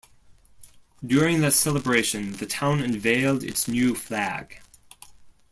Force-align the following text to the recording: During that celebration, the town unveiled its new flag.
During 1.05 1.41
that 1.41 1.53
celebration, 1.53 2.31
the 2.31 2.47
town 2.47 2.81
unveiled 2.81 3.43
its 3.43 3.67
new 3.67 3.93
flag. 3.93 4.59